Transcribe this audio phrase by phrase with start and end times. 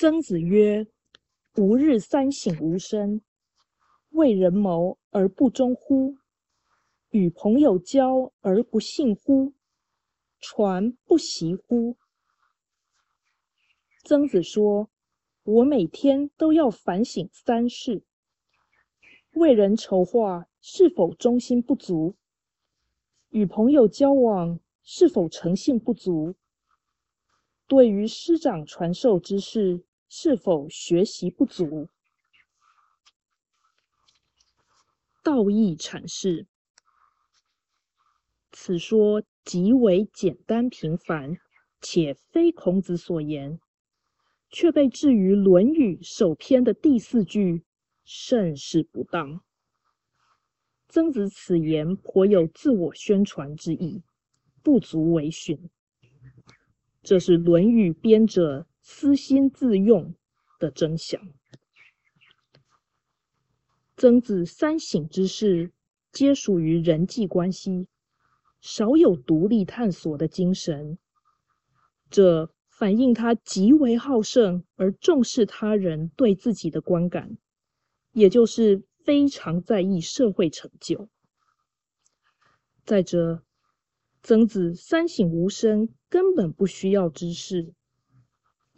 [0.00, 0.86] 曾子曰
[1.58, 3.20] ：“吾日三省吾身：
[4.10, 6.18] 为人谋而不忠乎？
[7.10, 9.54] 与朋友交而不信乎？
[10.38, 11.96] 传不习乎？”
[14.06, 14.88] 曾子说
[15.42, 18.04] ：“我每天都要反省三事：
[19.32, 22.14] 为人筹划是否忠心不足？
[23.30, 26.36] 与朋友交往是否诚信不足？
[27.66, 31.88] 对于师长传授之事。”是否学习不足？
[35.22, 36.46] 道义阐释，
[38.50, 41.36] 此说极为简单平凡，
[41.82, 43.60] 且非孔子所言，
[44.48, 47.64] 却被置于《论语》首篇的第四句，
[48.02, 49.42] 甚是不当。
[50.88, 54.02] 曾子此言颇有自我宣传之意，
[54.62, 55.68] 不足为训。
[57.02, 58.66] 这是《论语》编者。
[58.90, 60.14] 私心自用
[60.58, 61.20] 的真相。
[63.98, 65.72] 曾子三省之事，
[66.10, 67.86] 皆属于人际关系，
[68.62, 70.98] 少有独立探索的精神。
[72.08, 77.36] 这反映他极为好胜而重视他人对自己的观感，
[78.12, 81.10] 也就是非常在意社会成就。
[82.86, 83.44] 再者，
[84.22, 87.74] 曾子三省吾身，根本不需要知识。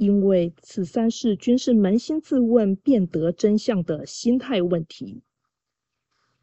[0.00, 5.22] 因为此三事均是扪心自问便得真相的心态问题，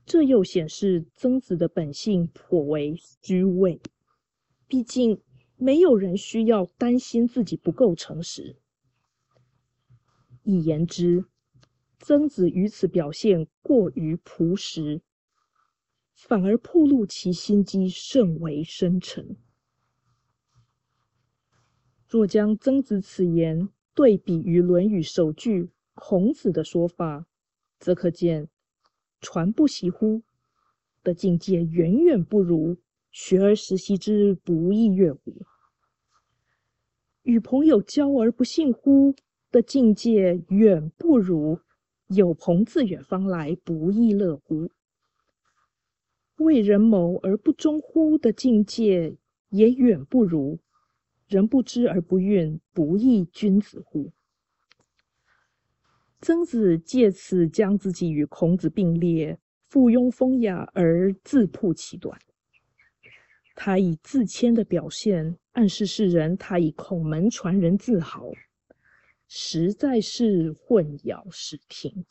[0.06, 3.82] 这又显示曾子的本性颇为虚伪。
[4.68, 5.24] 毕竟
[5.56, 8.58] 没有人需要担心自己不够诚实。
[10.44, 11.26] 一言之，
[11.98, 15.02] 曾子于此表现过于朴实，
[16.14, 19.36] 反而暴露其心机甚为深沉。
[22.10, 27.28] 若将曾子此言对比于《论语》首句孔子的说法，
[27.80, 28.48] 则可见
[29.20, 30.22] “传不习乎”
[31.04, 32.78] 的境界远远不如
[33.12, 35.32] “学而时习之，不亦说乎”；
[37.24, 39.14] 与朋友交而不信乎？
[39.52, 41.60] 的境界远不如
[42.08, 44.68] “有朋自远方来，不亦乐乎”；
[46.38, 48.18] 为人谋而不忠乎？
[48.18, 49.18] 的境界
[49.50, 50.60] 也远不如。
[51.28, 54.12] 人不知而不愠，不亦君子乎？
[56.22, 62.18] 曾子借此将自己与孔子并列，附庸风雅而自曝其短。
[63.56, 68.32] 他以自谦的表现，暗示世人他以孔门传人自豪，
[69.28, 72.06] 实在是混淆视听。